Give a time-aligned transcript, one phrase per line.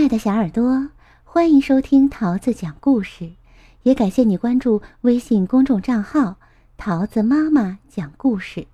[0.00, 0.88] 爱的小耳朵，
[1.24, 3.32] 欢迎收听桃子讲故事，
[3.82, 6.36] 也感谢你关注微信公众账号
[6.78, 8.66] “桃子妈妈讲故事”。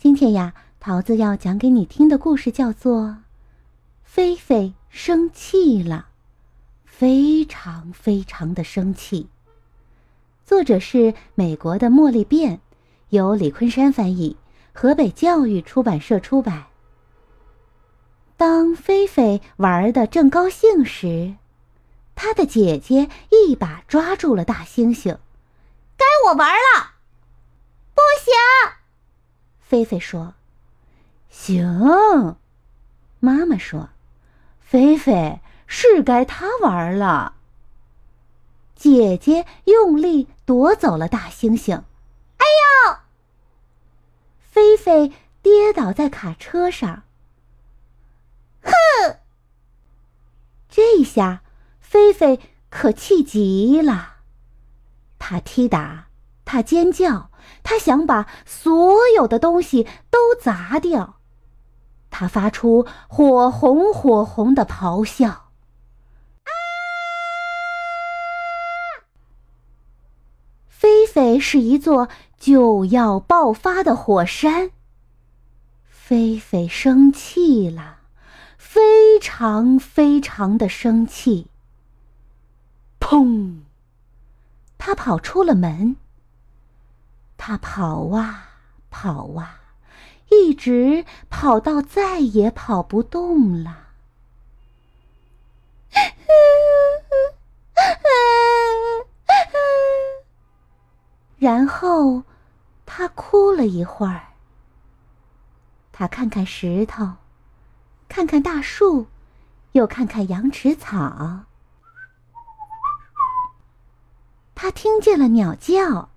[0.00, 3.08] 今天呀，桃子要讲给你听的故事叫做
[4.02, 6.06] 《菲菲生气了》，
[6.86, 9.28] 非常非常的生气。
[10.46, 12.60] 作者是美国的茉莉便，
[13.10, 14.38] 由李昆山翻译，
[14.72, 16.64] 河北教育出版社出版。
[18.40, 21.34] 当菲菲玩的正高兴时，
[22.14, 25.18] 她的姐姐一把抓住了大猩猩。
[25.98, 26.92] “该我玩了
[27.92, 28.32] ！”“不行！”
[29.60, 30.32] 菲菲说。
[31.28, 32.38] “行。”
[33.20, 33.90] 妈妈说
[34.58, 37.34] ，“菲菲是该她玩了。”
[38.74, 41.82] 姐姐用力夺走了大猩猩。
[42.40, 42.46] “哎
[42.88, 42.96] 呦！”
[44.50, 47.02] 菲菲跌倒在卡车上。
[48.62, 49.16] 哼！
[50.68, 51.42] 这下，
[51.80, 52.38] 菲菲
[52.68, 54.18] 可气极了。
[55.18, 56.06] 他踢打，
[56.44, 57.30] 他尖叫，
[57.62, 61.16] 他想把所有的东西都砸掉。
[62.10, 65.28] 他发出火红火红的咆哮。
[65.28, 66.50] 啊！
[70.68, 74.70] 菲菲是一座就要爆发的火山。
[75.88, 77.99] 菲菲生气了。
[79.20, 81.46] 常非常的生气。
[82.98, 83.60] 砰！
[84.78, 85.96] 他跑出了门。
[87.36, 88.48] 他跑啊
[88.90, 89.60] 跑啊，
[90.30, 93.88] 一直跑到再也跑不动了。
[101.38, 102.24] 然后，
[102.84, 104.26] 他哭了一会儿。
[105.92, 107.14] 他看看石头。
[108.10, 109.06] 看看大树，
[109.70, 111.44] 又看看羊齿草。
[114.56, 116.10] 他听见了鸟叫。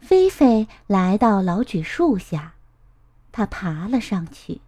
[0.00, 2.54] 菲菲来到老榉树下，
[3.30, 4.62] 他爬了上去。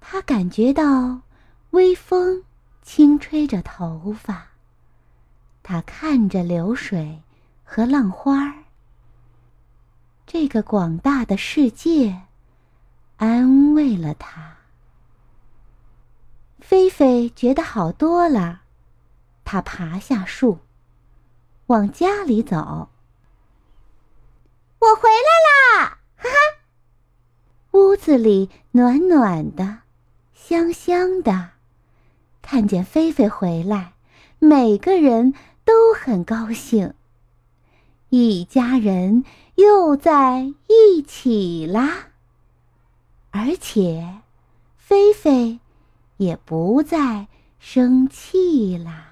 [0.00, 1.22] 他感觉到
[1.70, 2.44] 微风
[2.82, 4.46] 轻吹着头发。
[5.64, 7.20] 他看着流水
[7.64, 8.54] 和浪花儿。
[10.24, 12.27] 这个广大的世界。
[13.18, 14.56] 安慰了他，
[16.60, 18.62] 菲菲觉得好多了。
[19.44, 20.60] 她爬下树，
[21.66, 22.90] 往家里走。
[24.78, 25.98] 我回来啦！
[26.16, 26.30] 哈哈，
[27.72, 29.78] 屋子里暖暖的，
[30.32, 31.50] 香香的。
[32.40, 33.94] 看见菲菲回来，
[34.38, 35.34] 每个人
[35.64, 36.94] 都很高兴。
[38.10, 39.24] 一家人
[39.56, 42.07] 又在一起啦。
[43.30, 44.20] 而且，
[44.76, 45.60] 菲菲
[46.16, 47.28] 也不再
[47.58, 49.07] 生气啦。